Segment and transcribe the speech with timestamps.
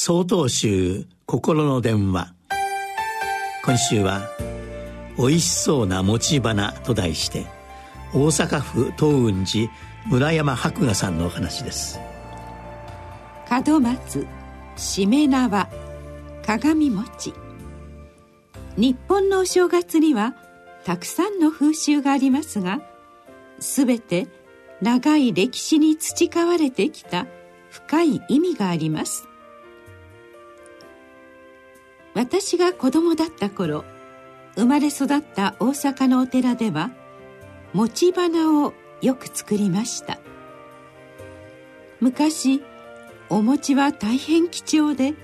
[0.00, 2.32] 総統集心の電話。
[3.64, 4.30] 今週は
[5.18, 7.46] 「おいしそうな餅花」と題して
[8.14, 9.68] 大阪府東雲寺
[10.06, 11.98] 村山博雅さんのお話です。
[13.66, 14.24] 門松
[14.76, 15.68] しめ縄
[16.46, 17.34] 鏡餅。
[18.76, 20.36] 日本のお正月には
[20.84, 22.80] たくさんの風習がありますが
[23.58, 24.28] 全て
[24.80, 27.26] 長い歴史に培われてきた
[27.72, 29.27] 深い意味があります。
[32.18, 33.84] 私が子供だった頃
[34.56, 36.90] 生まれ育った大阪のお寺では
[37.72, 40.18] 餅花をよく作りました。
[42.00, 42.60] 昔
[43.28, 45.14] お餅は大変貴重で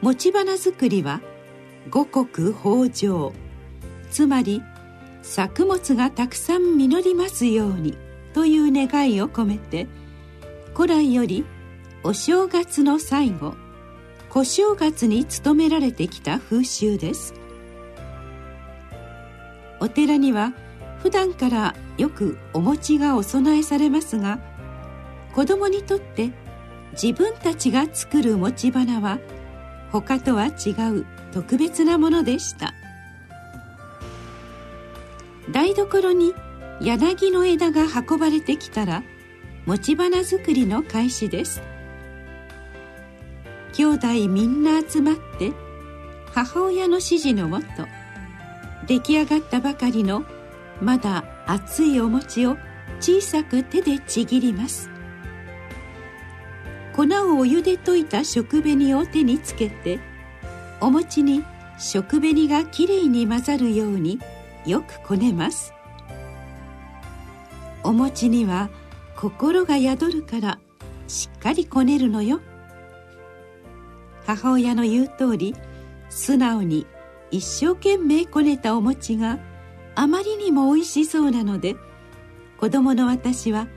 [0.00, 1.20] 餅花作りは
[1.90, 3.32] 五穀豊穣
[4.10, 4.62] つまり
[5.20, 7.94] 作物がたくさん実りますように
[8.32, 9.86] という願いを込めて
[10.72, 11.44] 古来より
[12.02, 13.54] お正月の最後
[14.32, 17.34] 小正月に努められてきた風習です。
[19.78, 20.54] お寺には
[21.02, 24.38] 普段からよくお餅がお供えされますが
[25.34, 26.30] 子供にとって
[26.92, 29.18] 自分たちが作る餅花は
[29.90, 32.72] 他とは違う特別なものでした。
[35.50, 36.32] 台所に
[36.80, 39.02] 柳の枝が運ばれてきたら
[39.66, 41.60] 餅花作りの開始です。
[43.72, 45.52] 兄弟みんな集まって
[46.32, 47.66] 母親の指示のもと
[48.86, 50.24] 出来上がったばかりの
[50.80, 52.56] まだ熱いお餅を
[53.00, 54.90] 小さく手でちぎります。
[56.92, 59.98] 粉をお湯で溶いた食紅を手につけて
[60.80, 61.42] お餅に
[61.78, 64.20] 食紅がきれいに混ざるように
[64.66, 65.72] よくこねます。
[67.82, 68.68] お餅には
[69.16, 70.58] 心が宿るから
[71.08, 72.40] しっかりこねるのよ。
[74.26, 75.54] 母親の言う通り
[76.08, 76.86] 素直に
[77.30, 79.38] 一生懸命こねたお餅が
[79.94, 81.76] あまりにも美味しそうなので
[82.58, 83.68] 子供の私は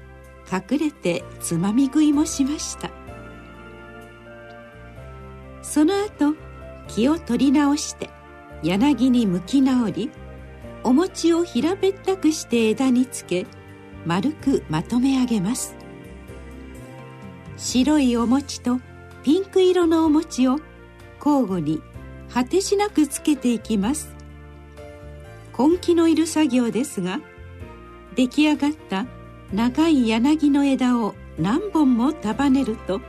[0.52, 2.92] 隠れてつまみ食いもしました。
[5.62, 6.36] その後
[6.88, 8.10] 気を取り直して
[8.62, 10.12] 柳に向き直り
[10.84, 13.48] お餅を平べったくして枝につけ
[14.06, 15.76] 丸くまとめ上げます。
[17.58, 18.80] 白いお餅と
[19.26, 20.60] ピンク色のお餅を
[21.18, 21.82] 交互に
[22.32, 24.14] 果てしなくつけていきます。
[25.58, 27.20] 根気のいる作業ですが
[28.16, 29.08] 出来上がった
[29.52, 33.02] 長い柳の枝を何本も束ねると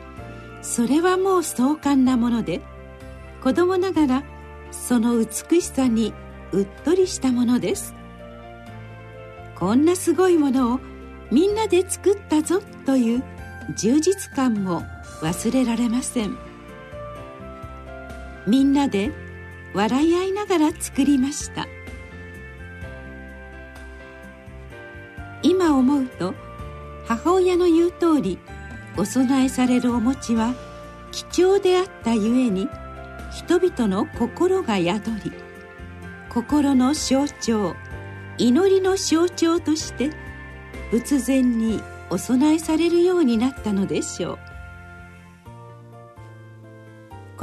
[0.62, 2.62] それはもう壮観なもので
[3.42, 4.22] 子供ながら
[4.70, 6.14] その美しさに
[6.52, 7.94] うっとりしたものです。
[9.54, 10.80] こんなすごいものを
[11.30, 13.24] みんなで作ったぞという
[13.76, 14.82] 充実感も
[15.20, 16.36] 忘れられません。
[18.46, 19.10] みんなで
[19.74, 21.66] 笑い合いながら作りました。
[25.42, 26.34] 今思うと
[27.06, 28.38] 母親の言う通り
[28.96, 30.54] お供えされるお餅は
[31.12, 32.68] 貴重であったゆえに
[33.30, 35.32] 人々の心が宿り
[36.30, 37.76] 心の象徴
[38.38, 40.10] 祈りの象徴として
[40.90, 44.55] 仏前にお供えされるようになったのでしょう。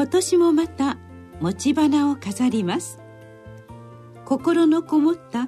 [0.04, 0.98] 今年もまた
[1.40, 3.00] 餅花を飾ります。
[4.26, 5.48] 心のこもった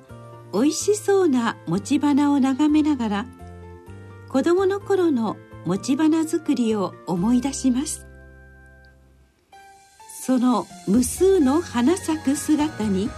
[0.54, 3.26] おいしそうな餅花を眺めながら
[4.30, 5.36] 子供の頃の
[5.66, 8.08] 餅花作りを思い出します。
[10.24, 13.10] その無数の花咲く姿に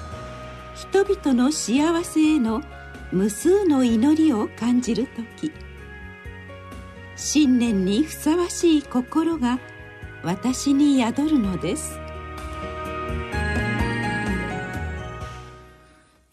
[0.73, 2.63] 人々の幸せへの
[3.11, 5.07] 無数の祈りを感じる
[5.39, 5.51] 時
[7.15, 9.59] 新年にふさわしい心が
[10.27, 11.97] 私に宿るのです。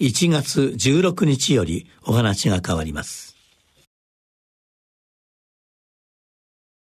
[0.00, 3.33] 1月16日よりお話が変わります。